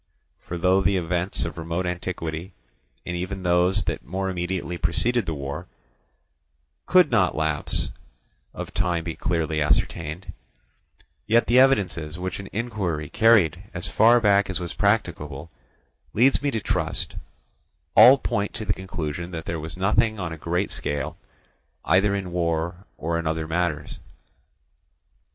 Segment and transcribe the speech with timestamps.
[0.39, 2.53] For though the events of remote antiquity,
[3.05, 5.67] and even those that more immediately preceded the war,
[6.87, 7.89] could not from lapse
[8.51, 10.33] of time be clearly ascertained,
[11.27, 15.51] yet the evidences which an inquiry carried as far back as was practicable
[16.15, 17.15] leads me to trust,
[17.95, 21.15] all point to the conclusion that there was nothing on a great scale,
[21.85, 23.99] either in war or in other matters.